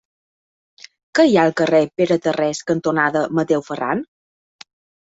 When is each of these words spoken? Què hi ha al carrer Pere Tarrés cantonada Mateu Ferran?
Què 1.19 1.25
hi 1.31 1.37
ha 1.37 1.43
al 1.49 1.53
carrer 1.61 1.83
Pere 2.01 2.19
Tarrés 2.25 2.65
cantonada 2.73 3.25
Mateu 3.41 3.67
Ferran? 3.71 4.05